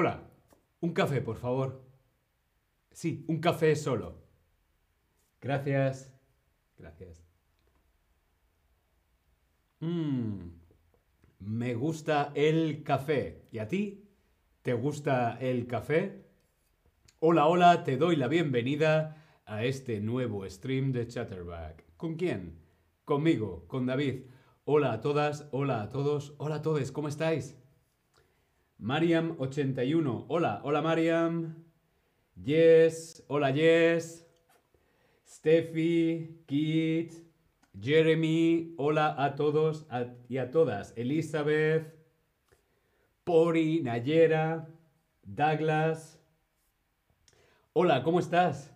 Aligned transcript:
Hola, 0.00 0.22
un 0.80 0.94
café, 0.94 1.20
por 1.20 1.36
favor. 1.36 1.84
Sí, 2.90 3.22
un 3.28 3.38
café 3.38 3.76
solo. 3.76 4.22
Gracias. 5.42 6.18
Gracias. 6.78 7.22
Mmm, 9.80 10.52
me 11.40 11.74
gusta 11.74 12.32
el 12.34 12.82
café. 12.82 13.46
¿Y 13.52 13.58
a 13.58 13.68
ti? 13.68 14.08
¿Te 14.62 14.72
gusta 14.72 15.36
el 15.38 15.66
café? 15.66 16.24
Hola, 17.18 17.46
hola, 17.46 17.84
te 17.84 17.98
doy 17.98 18.16
la 18.16 18.28
bienvenida 18.28 19.22
a 19.44 19.64
este 19.64 20.00
nuevo 20.00 20.48
stream 20.48 20.92
de 20.92 21.08
Chatterback. 21.08 21.84
¿Con 21.98 22.14
quién? 22.14 22.58
Conmigo, 23.04 23.66
con 23.68 23.84
David. 23.84 24.22
Hola 24.64 24.94
a 24.94 25.00
todas, 25.02 25.46
hola 25.50 25.82
a 25.82 25.90
todos, 25.90 26.32
hola 26.38 26.54
a 26.54 26.62
todos, 26.62 26.90
¿cómo 26.90 27.08
estáis? 27.08 27.59
Mariam81, 28.80 30.24
hola, 30.28 30.60
hola 30.64 30.80
Mariam. 30.82 31.54
Yes, 32.34 33.22
hola 33.28 33.50
Yes. 33.50 34.26
Steffi, 35.26 36.44
Kit, 36.46 37.12
Jeremy, 37.78 38.74
hola 38.78 39.14
a 39.16 39.36
todos 39.36 39.86
y 40.28 40.38
a 40.38 40.50
todas. 40.50 40.92
Elizabeth, 40.96 41.94
Pori, 43.24 43.80
Nayera, 43.82 44.68
Douglas. 45.22 46.18
Hola, 47.72 48.02
¿cómo 48.02 48.18
estás? 48.18 48.72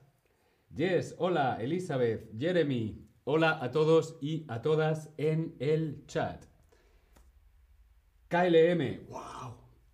Yes, 0.74 1.14
hola 1.18 1.58
Elizabeth, 1.60 2.30
Jeremy, 2.38 3.04
Hola 3.26 3.58
a 3.62 3.70
todos 3.70 4.18
y 4.20 4.44
a 4.48 4.60
todas 4.60 5.08
en 5.16 5.56
el 5.58 6.04
chat. 6.06 6.44
KLM, 8.28 9.06
wow, 9.08 9.33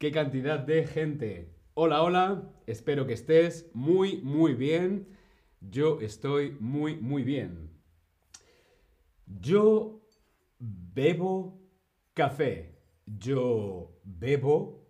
qué 0.00 0.10
cantidad 0.10 0.58
de 0.58 0.86
gente. 0.86 1.54
Hola, 1.74 2.02
hola, 2.02 2.50
espero 2.66 3.06
que 3.06 3.12
estés 3.12 3.70
muy, 3.74 4.22
muy 4.22 4.54
bien. 4.54 5.06
Yo 5.60 6.00
estoy 6.00 6.56
muy, 6.58 6.96
muy 6.96 7.22
bien. 7.22 7.70
Yo 9.26 10.00
bebo 10.58 11.60
café. 12.14 12.78
Yo 13.04 14.00
bebo 14.02 14.88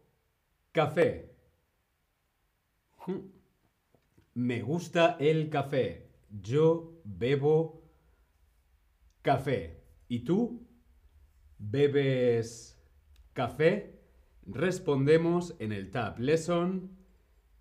café. 0.70 1.34
Me 4.34 4.62
gusta 4.62 5.16
el 5.18 5.50
café. 5.50 6.08
Yo 6.40 7.00
bebo 7.02 7.82
café. 9.22 9.82
¿Y 10.06 10.20
tú? 10.20 10.68
¿Bebes 11.58 12.80
café? 13.32 13.99
Respondemos 14.52 15.54
en 15.60 15.72
el 15.72 15.90
Tab 15.90 16.18
Lesson. 16.18 16.96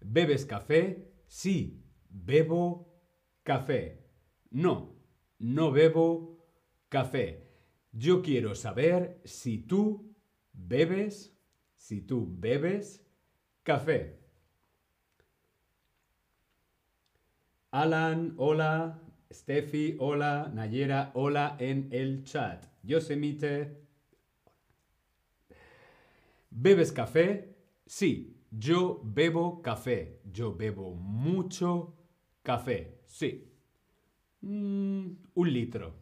¿Bebes 0.02 0.46
café? 0.46 1.12
Sí, 1.28 1.84
bebo 2.10 3.02
café. 3.44 4.06
No, 4.50 4.96
no 5.38 5.72
bebo 5.72 6.48
café. 6.90 7.48
Yo 7.92 8.22
quiero 8.22 8.56
saber 8.56 9.22
si 9.24 9.60
tú 9.60 10.16
bebes, 10.54 11.38
si 11.76 12.02
tú 12.02 12.28
bebes 12.40 13.06
café. 13.64 14.20
Alan, 17.72 18.34
hola. 18.38 19.00
Steffi, 19.32 19.96
hola. 20.00 20.52
Nayera, 20.54 21.12
hola 21.14 21.56
en 21.60 21.90
el 21.92 22.24
chat. 22.24 22.66
Yosemite. 22.82 23.89
¿Bebes 26.52 26.92
café? 26.92 27.56
Sí, 27.86 28.40
yo 28.52 29.02
bebo 29.04 29.62
café. 29.62 30.20
Yo 30.32 30.56
bebo 30.56 30.96
mucho 30.96 31.96
café. 32.42 33.02
Sí. 33.06 33.54
Mm, 34.42 35.12
un 35.36 35.54
litro. 35.54 35.94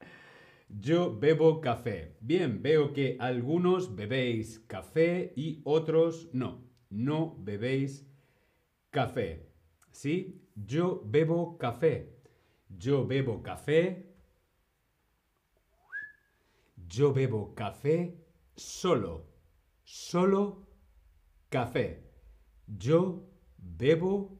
Yo 0.68 1.16
bebo 1.18 1.60
café. 1.60 2.16
Bien, 2.20 2.62
veo 2.62 2.92
que 2.92 3.16
algunos 3.20 3.94
bebéis 3.94 4.58
café 4.66 5.32
y 5.36 5.60
otros 5.64 6.28
no. 6.32 6.64
No 6.88 7.36
bebéis 7.38 8.06
café. 8.90 9.46
¿Sí? 9.92 10.42
Yo 10.54 11.02
bebo 11.04 11.56
café. 11.58 12.16
Yo 12.68 13.06
bebo 13.06 13.42
café. 13.42 14.06
Yo 16.88 17.12
bebo 17.12 17.54
café 17.54 18.19
solo. 18.60 19.26
Solo 19.84 20.66
café. 21.48 22.04
Yo 22.66 23.26
bebo 23.56 24.38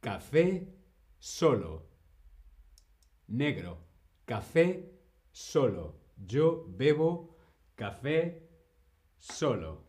café 0.00 0.74
solo. 1.18 1.88
Negro. 3.26 3.78
Café 4.26 4.92
solo. 5.32 6.00
Yo 6.16 6.66
bebo 6.68 7.36
café 7.74 8.48
solo. 9.18 9.82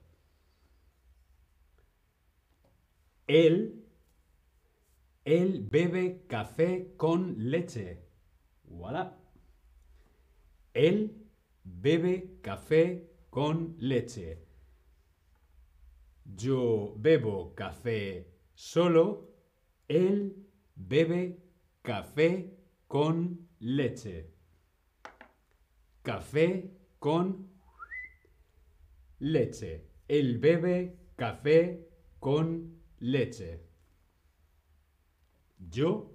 Él 3.28 3.82
él 5.26 5.68
bebe 5.70 6.26
café 6.28 6.94
con 6.98 7.36
leche. 7.38 8.00
Voilà. 8.66 9.18
Él 10.74 11.26
bebe 11.64 12.40
café 12.44 13.15
con 13.36 13.76
leche. 13.80 14.46
Yo 16.24 16.94
bebo 16.96 17.54
café 17.54 18.32
solo. 18.54 19.36
Él 19.90 20.48
bebe 20.74 21.44
café 21.82 22.58
con 22.88 23.50
leche. 23.60 24.32
Café 26.02 26.72
con 26.98 27.50
leche. 29.20 29.86
Él 30.08 30.38
bebe 30.38 30.98
café 31.18 31.90
con 32.22 32.80
leche. 33.00 33.66
Yo, 35.60 36.10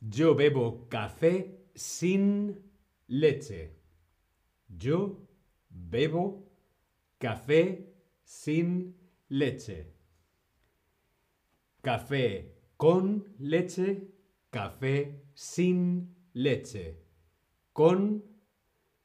yo 0.00 0.34
bebo 0.34 0.88
café 0.88 1.64
sin 1.76 2.60
leche. 3.06 3.83
Yo 4.78 5.28
bebo 5.68 6.50
café 7.18 7.94
sin 8.24 8.96
leche. 9.28 9.92
Café 11.82 12.54
con 12.76 13.34
leche, 13.38 14.08
café 14.50 15.22
sin 15.34 16.14
leche. 16.32 17.00
Con, 17.72 18.24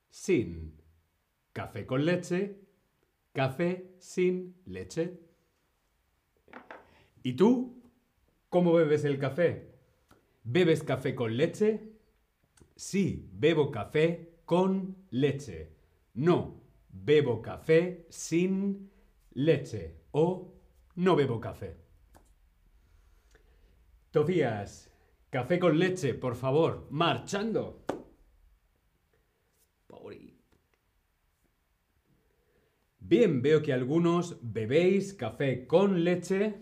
sin. 0.09 0.79
Café 1.53 1.85
con 1.85 2.05
leche, 2.05 2.59
café 3.33 3.95
sin 3.99 4.55
leche. 4.65 5.19
¿Y 7.23 7.33
tú? 7.33 7.83
¿Cómo 8.49 8.73
bebes 8.73 9.03
el 9.03 9.19
café? 9.19 9.69
¿Bebes 10.43 10.83
café 10.83 11.13
con 11.15 11.35
leche? 11.35 11.91
Sí, 12.75 13.29
bebo 13.33 13.71
café 13.71 14.38
con 14.49 15.05
leche. 15.11 15.75
No, 16.15 16.59
bebo 16.89 17.39
café 17.39 18.07
sin 18.09 18.89
leche. 19.35 20.05
O 20.09 20.55
no 20.95 21.15
bebo 21.15 21.39
café. 21.39 21.77
Tofías, 24.09 24.91
café 25.29 25.59
con 25.59 25.77
leche, 25.77 26.15
por 26.15 26.35
favor. 26.35 26.87
Marchando. 26.89 27.85
Bien, 32.97 33.43
veo 33.43 33.61
que 33.61 33.71
algunos 33.71 34.39
bebéis 34.41 35.13
café 35.13 35.67
con 35.67 36.03
leche 36.03 36.59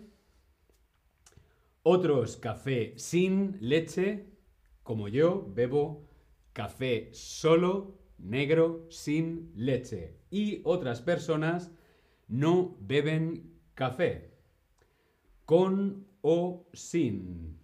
otros 1.82 2.36
café 2.36 2.92
sin 2.98 3.56
leche, 3.60 4.26
como 4.82 5.08
yo, 5.08 5.46
bebo 5.54 6.07
café 6.58 7.10
solo, 7.12 8.00
negro, 8.18 8.88
sin 8.90 9.52
leche. 9.54 10.16
Y 10.28 10.60
otras 10.64 11.00
personas 11.00 11.70
no 12.26 12.76
beben 12.80 13.60
café. 13.74 14.34
Con 15.44 16.08
o 16.20 16.66
sin. 16.72 17.60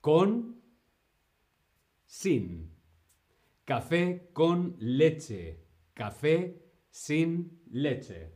Con, 0.00 0.56
sin. 2.06 2.72
Café 3.66 4.30
con 4.32 4.74
leche. 4.78 5.66
Café 5.92 6.62
sin 6.90 7.60
leche. 7.70 8.32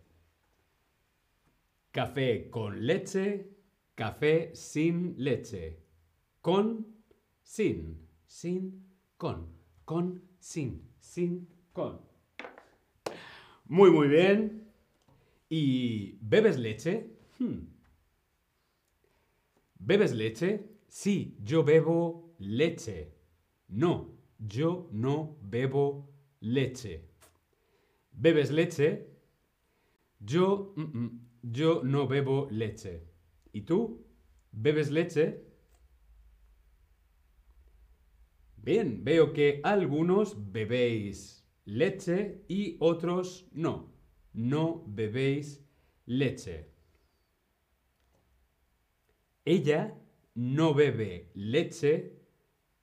Café 1.93 2.51
con 2.51 2.85
leche 2.87 3.49
Café 3.95 4.55
sin 4.55 5.15
leche. 5.17 5.79
Con, 6.43 6.87
sin, 7.43 8.07
sin, 8.27 8.93
con, 9.17 9.62
con, 9.85 10.23
sin, 10.39 10.89
sin, 11.01 11.49
con. 11.73 12.01
Muy, 13.67 13.91
muy 13.91 14.09
bien. 14.09 14.69
¿Y 15.49 16.19
bebes 16.21 16.59
leche? 16.59 17.11
Hmm. 17.39 17.67
¿Bebes 19.79 20.15
leche? 20.15 20.67
Sí, 20.89 21.37
yo 21.43 21.65
bebo 21.65 22.35
leche. 22.39 23.13
No, 23.69 24.15
yo 24.39 24.89
no 24.93 25.37
bebo 25.43 26.09
leche. 26.41 27.09
¿Bebes 28.13 28.51
leche? 28.51 29.09
Yo, 30.21 30.73
mm, 30.77 30.99
mm, 30.99 31.21
yo 31.43 31.83
no 31.83 32.07
bebo 32.07 32.49
leche. 32.51 33.09
¿Y 33.53 33.63
tú? 33.63 34.07
¿Bebes 34.53 34.91
leche? 34.91 35.52
Bien, 38.63 39.03
veo 39.03 39.33
que 39.33 39.61
algunos 39.65 40.53
bebéis 40.53 41.45
leche 41.65 42.45
y 42.49 42.77
otros 42.79 43.49
no. 43.53 43.93
No 44.33 44.85
bebéis 44.87 45.67
leche. 46.07 46.71
Ella 49.45 49.99
no 50.35 50.75
bebe 50.75 51.31
leche. 51.35 52.21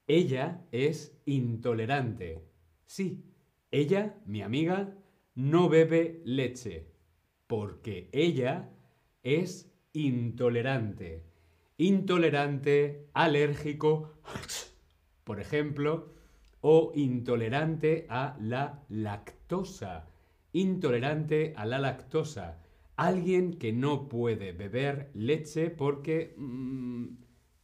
Ella 0.05 0.65
es 0.71 1.17
intolerante. 1.25 2.43
Sí, 2.85 3.23
ella, 3.71 4.19
mi 4.25 4.41
amiga, 4.41 4.97
no 5.35 5.69
bebe 5.69 6.21
leche 6.25 6.89
porque 7.49 8.09
ella 8.11 8.69
es 9.23 9.73
intolerante. 9.93 11.23
Intolerante, 11.77 13.07
alérgico, 13.13 14.19
por 15.29 15.39
ejemplo, 15.39 16.11
o 16.61 16.91
intolerante 16.95 18.07
a 18.09 18.35
la 18.41 18.83
lactosa. 18.89 20.07
Intolerante 20.53 21.53
a 21.55 21.67
la 21.67 21.77
lactosa. 21.77 22.63
Alguien 22.95 23.53
que 23.59 23.71
no 23.71 24.09
puede 24.09 24.53
beber 24.53 25.11
leche 25.13 25.69
porque 25.69 26.33
mm, 26.35 27.09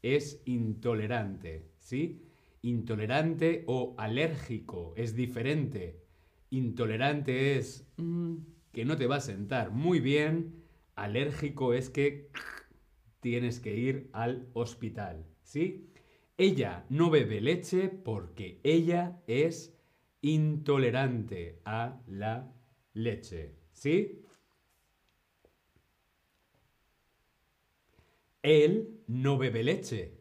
es 0.04 0.44
intolerante, 0.46 1.72
¿sí? 1.80 2.22
Intolerante 2.62 3.64
o 3.66 3.96
alérgico 3.98 4.94
es 4.96 5.16
diferente. 5.16 6.04
Intolerante 6.52 7.58
es 7.58 7.88
mm, 7.98 8.36
que 8.74 8.86
no 8.86 8.96
te 8.96 9.08
va 9.08 9.16
a 9.16 9.22
sentar 9.22 9.72
muy 9.72 10.00
bien. 10.00 10.54
Alérgico 10.94 11.74
es 11.74 11.90
que 11.90 12.30
tienes 13.22 13.60
que 13.60 13.76
ir 13.76 14.12
al 14.14 14.50
hospital, 14.54 15.26
¿sí? 15.42 15.90
Ella 16.38 16.86
no 16.90 17.10
bebe 17.10 17.40
leche 17.40 17.88
porque 17.88 18.60
ella 18.64 19.22
es 19.26 19.74
intolerante 20.22 21.62
a 21.64 22.02
la 22.08 22.52
leche, 22.94 23.56
¿sí? 23.72 24.22
Él 28.44 29.02
no 29.08 29.38
bebe 29.38 29.64
leche. 29.64 30.20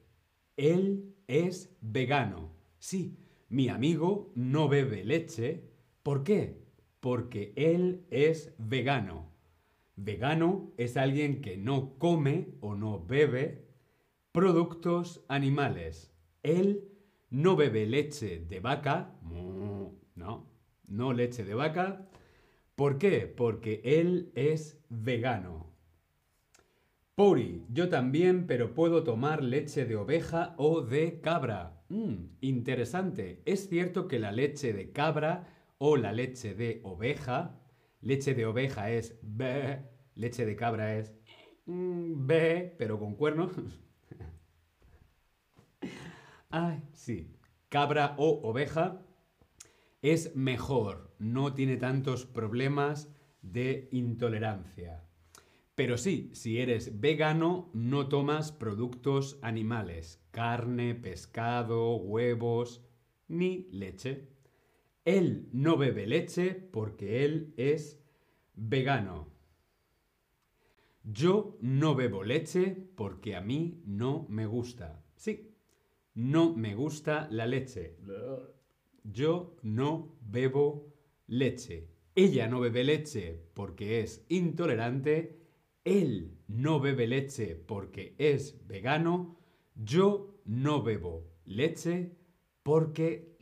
Él 0.57 1.15
es 1.27 1.77
vegano. 1.81 2.53
Sí, 2.79 3.19
mi 3.49 3.69
amigo 3.69 4.31
no 4.37 4.69
bebe 4.69 5.05
leche. 5.05 5.65
¿Por 6.03 6.23
qué? 6.23 6.63
Porque 7.01 7.53
él 7.57 8.07
es 8.11 8.55
vegano. 8.59 9.31
Vegano 9.97 10.73
es 10.77 10.97
alguien 10.97 11.41
que 11.41 11.57
no 11.57 11.99
come 11.99 12.49
o 12.61 12.75
no 12.75 13.05
bebe 13.05 13.65
productos 14.35 15.25
animales. 15.29 16.13
Él 16.43 16.91
no 17.31 17.55
bebe 17.55 17.87
leche 17.87 18.41
de 18.41 18.59
vaca. 18.59 19.15
No, 19.23 20.51
no 20.89 21.13
leche 21.13 21.45
de 21.45 21.55
vaca. 21.55 22.09
¿Por 22.75 22.99
qué? 22.99 23.29
Porque 23.29 23.81
él 23.85 24.33
es 24.35 24.85
vegano. 24.89 25.73
Puri, 27.15 27.65
yo 27.69 27.89
también, 27.89 28.49
pero 28.49 28.75
puedo 28.75 29.05
tomar 29.05 29.45
leche 29.45 29.85
de 29.85 29.95
oveja 29.95 30.57
o 30.59 30.81
de 30.81 31.21
cabra. 31.21 31.85
Mm, 31.89 32.25
interesante. 32.41 33.41
Es 33.45 33.69
cierto 33.69 34.09
que 34.09 34.19
la 34.19 34.33
leche 34.33 34.73
de 34.73 34.91
cabra 34.91 35.47
o 35.79 35.97
la 35.97 36.13
leche 36.13 36.57
de 36.57 36.81
oveja, 36.83 37.61
leche 38.01 38.35
de 38.35 38.47
oveja 38.47 38.91
es 38.91 39.17
B, 39.23 39.79
leche 40.17 40.45
de 40.45 40.57
cabra 40.57 40.97
es 40.97 41.15
mm, 41.67 42.27
B, 42.27 42.75
pero 42.77 42.99
con 42.99 43.15
cuernos. 43.15 43.53
Ay, 46.57 46.85
sí. 46.93 47.37
Cabra 47.69 48.15
o 48.17 48.49
oveja 48.49 49.03
es 50.03 50.37
mejor, 50.37 51.13
no 51.19 51.53
tiene 51.53 51.77
tantos 51.77 52.27
problemas 52.27 53.13
de 53.43 53.89
intolerancia. 53.91 55.03
Pero 55.75 55.99
sí, 55.99 56.31
si 56.33 56.61
eres 56.61 57.01
vegano, 57.01 57.73
no 57.75 58.09
tomas 58.09 58.53
productos 58.53 59.41
animales, 59.43 60.25
carne, 60.31 60.95
pescado, 60.95 61.97
huevos, 61.97 62.87
ni 63.27 63.67
leche. 63.73 64.29
Él 65.05 65.49
no 65.51 65.77
bebe 65.77 66.07
leche 66.07 66.55
porque 66.55 67.25
él 67.25 67.53
es 67.57 68.01
vegano. 68.55 69.27
Yo 71.03 71.59
no 71.61 71.97
bebo 71.97 72.23
leche 72.23 72.77
porque 72.95 73.35
a 73.35 73.41
mí 73.41 73.83
no 73.85 74.25
me 74.29 74.47
gusta. 74.47 75.05
Sí, 75.17 75.54
no 76.15 76.55
me 76.57 76.75
gusta 76.75 77.29
la 77.31 77.47
leche. 77.47 77.97
Yo 79.05 79.57
no 79.63 80.17
bebo 80.21 80.93
leche. 81.27 81.89
Ella 82.15 82.47
no 82.49 82.61
bebe 82.61 82.85
leche 82.85 83.41
porque 83.55 84.01
es 84.01 84.25
intolerante 84.29 85.45
él 85.85 86.39
no 86.49 86.81
bebe 86.81 87.07
leche 87.07 87.55
porque 87.55 88.15
es 88.19 88.67
vegano, 88.67 89.37
yo 89.75 90.41
no 90.47 90.83
bebo 90.83 91.31
leche 91.45 92.17
porque 92.63 93.37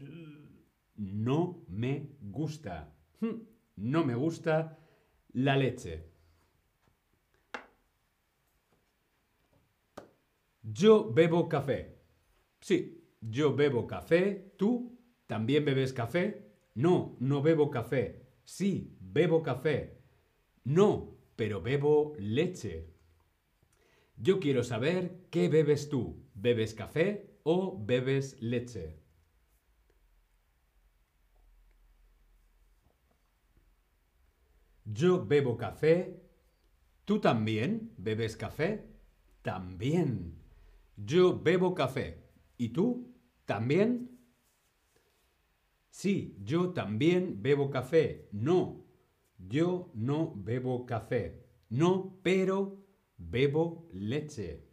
no 0.97 1.65
me 1.69 2.17
gusta. 2.21 2.93
Hmm, 3.21 3.43
no 3.77 4.05
me 4.05 4.15
gusta 4.17 4.79
la 5.33 5.57
leche. 5.57 6.11
Yo 10.63 11.13
bebo 11.13 11.49
café. 11.49 12.02
Sí, 12.63 13.05
yo 13.21 13.55
bebo 13.57 13.87
café. 13.87 14.53
¿Tú 14.57 14.99
también 15.27 15.65
bebes 15.65 15.93
café? 15.93 16.47
No, 16.75 17.17
no 17.19 17.43
bebo 17.43 17.71
café. 17.71 18.23
Sí, 18.45 18.97
bebo 19.01 19.43
café. 19.43 19.99
No, 20.65 21.19
pero 21.35 21.61
bebo 21.61 22.15
leche. 22.19 22.89
Yo 24.17 24.39
quiero 24.39 24.63
saber 24.63 25.27
qué 25.31 25.49
bebes 25.49 25.89
tú. 25.89 26.23
¿Bebes 26.35 26.73
café 26.75 27.37
o 27.43 27.77
bebes 27.85 28.41
leche? 28.41 28.97
Yo 34.85 35.27
bebo 35.27 35.57
café. 35.57 36.23
¿Tú 37.05 37.21
también 37.21 37.93
bebes 37.97 38.37
café? 38.37 38.87
También. 39.43 40.39
Yo 40.97 41.41
bebo 41.43 41.75
café. 41.75 42.22
¿Y 42.63 42.69
tú? 42.69 43.13
¿También? 43.45 44.21
Sí, 45.91 46.37
yo 46.45 46.71
también 46.71 47.43
bebo 47.43 47.71
café. 47.71 48.29
No, 48.31 48.87
yo 49.37 49.91
no 49.95 50.33
bebo 50.37 50.87
café. 50.87 51.45
No, 51.71 52.21
pero 52.23 52.87
bebo 53.17 53.89
leche. 53.93 54.65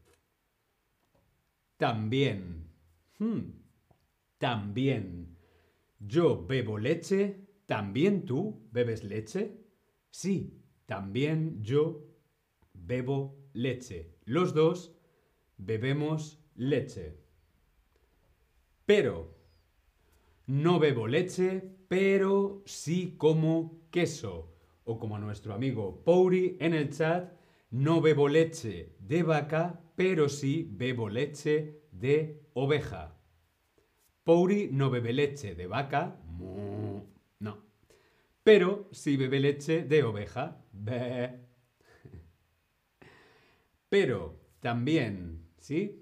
También. 1.77 2.69
Hmm. 3.17 3.53
También. 4.37 5.35
Yo 5.97 6.45
bebo 6.45 6.77
leche. 6.77 7.47
¿También 7.65 8.23
tú 8.23 8.69
bebes 8.71 9.03
leche? 9.03 9.65
Sí, 10.11 10.61
también 10.85 11.63
yo 11.63 12.05
bebo 12.71 13.49
leche. 13.53 14.15
Los 14.25 14.53
dos 14.53 14.95
bebemos 15.57 16.39
leche. 16.53 17.28
Pero 18.89 19.29
no 20.47 20.79
bebo 20.79 21.07
leche, 21.07 21.61
pero 21.87 22.63
sí 22.65 23.13
como 23.19 23.87
queso 23.91 24.55
o 24.83 24.97
como 24.97 25.19
nuestro 25.19 25.53
amigo 25.53 26.03
Pouri 26.03 26.57
en 26.59 26.73
el 26.73 26.89
chat, 26.89 27.31
no 27.69 28.01
bebo 28.01 28.27
leche 28.27 28.95
de 28.97 29.21
vaca, 29.21 29.79
pero 29.95 30.27
sí 30.27 30.67
bebo 30.71 31.07
leche 31.07 31.83
de 31.91 32.41
oveja. 32.55 33.15
Pouri 34.23 34.69
no 34.71 34.89
bebe 34.89 35.13
leche 35.13 35.53
de 35.53 35.67
vaca, 35.67 36.19
no, 37.37 37.63
pero 38.41 38.89
sí 38.91 39.17
bebe 39.17 39.39
leche 39.39 39.83
de 39.83 40.01
oveja. 40.03 40.65
Pero 43.87 44.39
también, 44.61 45.47
¿sí? 45.57 45.98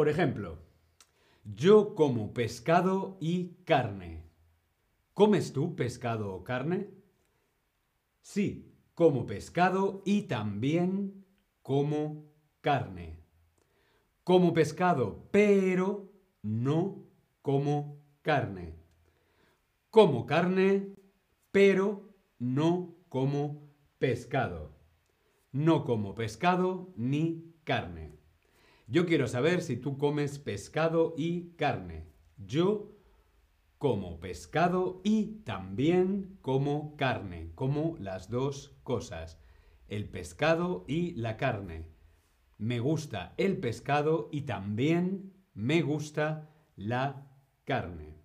Por 0.00 0.08
ejemplo, 0.08 0.56
yo 1.44 1.94
como 1.94 2.32
pescado 2.32 3.18
y 3.20 3.56
carne. 3.66 4.24
¿Comes 5.12 5.52
tú 5.52 5.76
pescado 5.76 6.32
o 6.32 6.42
carne? 6.42 6.88
Sí, 8.22 8.72
como 8.94 9.26
pescado 9.26 10.00
y 10.06 10.22
también 10.22 11.26
como 11.60 12.32
carne. 12.62 13.18
Como 14.24 14.54
pescado, 14.54 15.28
pero 15.30 16.10
no 16.40 17.04
como 17.42 18.00
carne. 18.22 18.76
Como 19.90 20.24
carne, 20.24 20.94
pero 21.52 22.08
no 22.38 22.94
como 23.10 23.68
pescado. 23.98 24.72
No 25.52 25.84
como 25.84 26.14
pescado 26.14 26.90
ni 26.96 27.52
carne. 27.64 28.19
Yo 28.90 29.06
quiero 29.06 29.28
saber 29.28 29.62
si 29.62 29.76
tú 29.76 29.98
comes 29.98 30.40
pescado 30.40 31.14
y 31.16 31.52
carne. 31.52 32.08
Yo 32.36 32.90
como 33.78 34.18
pescado 34.18 35.00
y 35.04 35.44
también 35.44 36.38
como 36.42 36.96
carne, 36.96 37.52
como 37.54 37.96
las 38.00 38.30
dos 38.30 38.76
cosas, 38.82 39.38
el 39.86 40.08
pescado 40.08 40.84
y 40.88 41.12
la 41.12 41.36
carne. 41.36 41.86
Me 42.58 42.80
gusta 42.80 43.32
el 43.36 43.58
pescado 43.58 44.28
y 44.32 44.42
también 44.42 45.34
me 45.54 45.82
gusta 45.82 46.50
la 46.74 47.30
carne. 47.64 48.18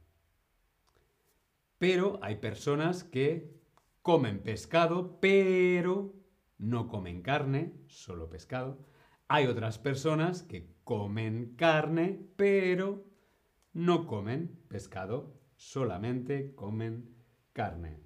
Pero 1.77 2.17
hay 2.23 2.37
personas 2.37 3.03
que 3.03 3.61
comen 4.01 4.41
pescado, 4.41 5.19
pero 5.19 6.15
no 6.57 6.87
comen 6.87 7.21
carne, 7.21 7.75
solo 7.85 8.31
pescado. 8.31 8.79
Hay 9.27 9.47
otras 9.47 9.79
personas 9.79 10.43
que 10.43 10.75
comen 10.83 11.55
carne, 11.55 12.27
pero 12.35 13.05
no 13.73 14.05
comen 14.05 14.59
pescado 14.67 15.35
solamente 15.55 16.53
comen 16.55 17.15
carne. 17.53 17.99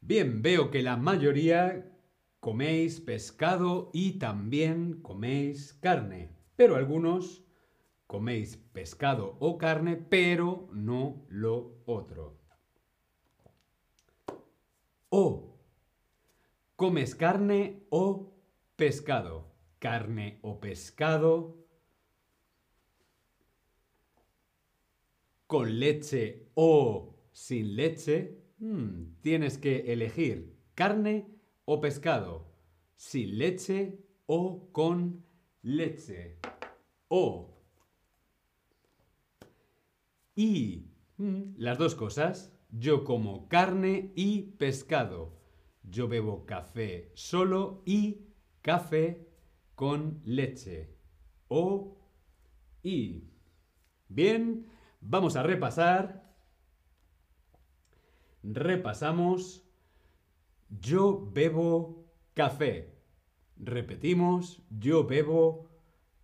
Bien, 0.00 0.42
veo 0.42 0.70
que 0.70 0.82
la 0.82 0.96
mayoría 0.96 1.90
coméis 2.40 3.00
pescado 3.00 3.90
y 3.94 4.18
también 4.18 5.00
coméis 5.00 5.74
carne, 5.74 6.30
pero 6.56 6.76
algunos 6.76 7.42
coméis 8.06 8.56
pescado 8.56 9.36
o 9.40 9.56
carne, 9.56 9.96
pero 9.96 10.68
no 10.72 11.24
lo 11.28 11.82
otro. 11.86 12.38
O 15.08 15.53
comes 16.84 17.14
carne 17.14 17.86
o 17.88 18.30
pescado, 18.76 19.50
carne 19.78 20.38
o 20.42 20.60
pescado, 20.60 21.56
con 25.46 25.78
leche 25.80 26.50
o 26.52 27.16
sin 27.32 27.74
leche, 27.74 28.36
hmm, 28.58 29.14
tienes 29.22 29.56
que 29.56 29.94
elegir 29.94 30.58
carne 30.74 31.26
o 31.64 31.80
pescado, 31.80 32.52
sin 32.96 33.38
leche 33.38 33.98
o 34.26 34.68
con 34.70 35.24
leche. 35.62 36.36
O. 37.08 37.62
Y 40.34 40.90
hmm, 41.16 41.54
las 41.56 41.78
dos 41.78 41.94
cosas. 41.94 42.52
Yo 42.68 43.04
como 43.04 43.48
carne 43.48 44.12
y 44.16 44.42
pescado. 44.58 45.43
Yo 45.84 46.08
bebo 46.08 46.46
café 46.46 47.12
solo 47.14 47.82
y 47.84 48.26
café 48.62 49.28
con 49.74 50.22
leche. 50.24 50.96
O. 51.48 51.98
Y. 52.82 53.30
Bien. 54.08 54.66
Vamos 55.00 55.36
a 55.36 55.42
repasar. 55.42 56.34
Repasamos. 58.42 59.62
Yo 60.70 61.30
bebo 61.30 62.06
café. 62.32 62.98
Repetimos. 63.56 64.62
Yo 64.70 65.04
bebo 65.04 65.68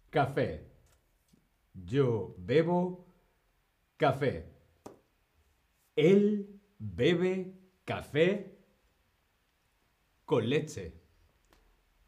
café. 0.08 0.72
Yo 1.74 2.34
bebo 2.38 3.06
café. 3.98 4.54
Él 5.96 6.60
bebe 6.78 7.60
café 7.84 8.59
con 10.30 10.48
leche. 10.48 10.92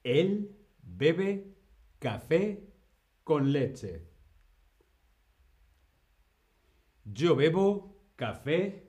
Él 0.05 0.57
bebe 0.81 1.57
café 1.99 2.63
con 3.25 3.51
leche. 3.51 4.07
Yo 7.05 7.35
bebo 7.35 7.97
café 8.15 8.89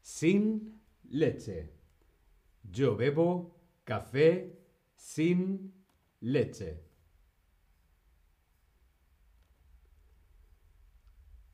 sin 0.00 0.80
leche. 1.10 1.72
Yo 2.62 2.94
bebo 2.94 3.56
café 3.82 4.60
sin 4.94 5.74
leche. 6.20 6.84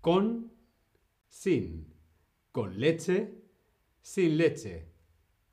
Con, 0.02 0.52
sin. 1.26 1.94
Con 2.52 2.78
leche, 2.78 3.32
sin 4.02 4.36
leche. 4.36 4.99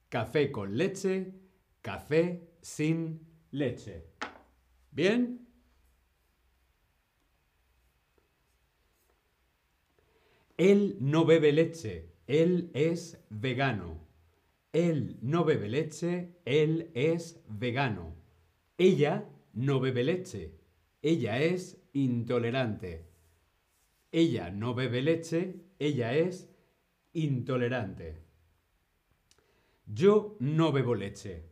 Café 0.09 0.51
con 0.51 0.77
leche, 0.77 1.33
café 1.81 2.49
sin 2.61 3.19
leche. 3.51 4.05
¿Bien? 4.91 5.47
Él 10.57 10.97
no 11.01 11.25
bebe 11.25 11.51
leche, 11.51 12.13
él 12.25 12.71
es 12.73 13.23
vegano. 13.29 14.07
Él 14.73 15.17
no 15.21 15.43
bebe 15.43 15.69
leche, 15.69 16.35
él 16.45 16.89
es 16.93 17.43
vegano. 17.47 18.15
Ella 18.77 19.29
no 19.53 19.79
bebe 19.79 20.03
leche, 20.03 20.53
ella 21.01 21.39
es 21.41 21.81
intolerante. 21.93 23.05
Ella 24.11 24.51
no 24.51 24.73
bebe 24.73 25.01
leche, 25.01 25.65
ella 25.79 26.15
es 26.15 26.49
intolerante. 27.13 28.26
Yo 29.87 30.35
no 30.39 30.71
bebo 30.71 30.95
leche. 30.95 31.49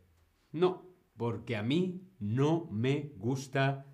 No, 0.52 0.86
porque 1.16 1.56
a 1.56 1.62
mí 1.62 2.12
no 2.20 2.68
me 2.70 3.14
gusta 3.16 3.86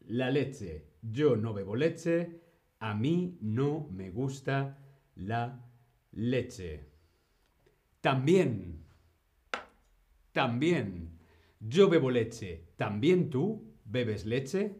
la 0.00 0.30
leche. 0.30 0.90
Yo 1.00 1.36
no 1.36 1.54
bebo 1.54 1.76
leche, 1.76 2.40
a 2.80 2.94
mí 2.94 3.38
no 3.40 3.88
me 3.92 4.10
gusta 4.10 4.78
la 5.14 5.64
leche. 6.12 6.90
También, 8.00 8.84
también, 10.32 11.18
yo 11.60 11.88
bebo 11.88 12.10
leche. 12.10 12.72
¿También 12.76 13.30
tú 13.30 13.74
bebes 13.84 14.26
leche? 14.26 14.76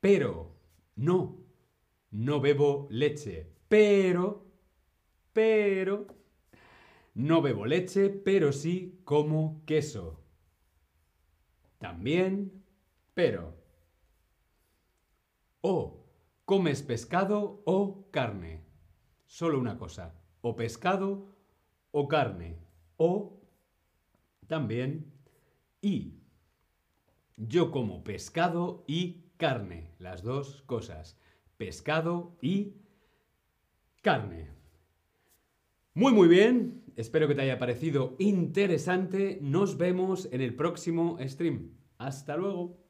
Pero, 0.00 0.58
no, 0.96 1.38
no 2.10 2.40
bebo 2.40 2.88
leche. 2.90 3.52
Pero, 3.68 4.51
pero, 5.32 6.06
no 7.14 7.42
bebo 7.42 7.66
leche, 7.66 8.08
pero 8.08 8.52
sí 8.52 9.00
como 9.04 9.62
queso. 9.66 10.20
También, 11.78 12.64
pero. 13.14 13.54
O 15.60 16.06
comes 16.44 16.82
pescado 16.82 17.62
o 17.66 18.08
carne. 18.10 18.64
Solo 19.26 19.58
una 19.58 19.78
cosa. 19.78 20.14
O 20.40 20.56
pescado 20.56 21.26
o 21.90 22.08
carne. 22.08 22.58
O 22.96 23.40
también 24.46 25.12
y. 25.80 26.20
Yo 27.36 27.70
como 27.70 28.04
pescado 28.04 28.84
y 28.86 29.24
carne. 29.36 29.94
Las 29.98 30.22
dos 30.22 30.62
cosas. 30.62 31.18
Pescado 31.56 32.36
y 32.40 32.76
carne. 34.02 34.61
Muy 35.94 36.12
muy 36.12 36.28
bien. 36.28 36.84
Espero 36.96 37.28
que 37.28 37.34
te 37.34 37.42
haya 37.42 37.58
parecido 37.58 38.16
interesante. 38.18 39.38
Nos 39.42 39.76
vemos 39.76 40.28
en 40.32 40.40
el 40.40 40.54
próximo 40.54 41.18
stream. 41.20 41.70
Hasta 41.98 42.36
luego. 42.36 42.81